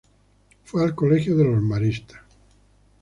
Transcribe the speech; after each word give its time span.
Fue 0.63 0.83
al 0.83 0.95
colegio 0.95 1.37
de 1.37 1.43
los 1.43 1.61
Maristas. 1.61 2.21